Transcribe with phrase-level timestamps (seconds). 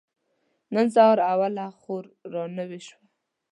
[0.73, 2.03] نن سهار اوله خور
[2.33, 2.99] را نوې شوه.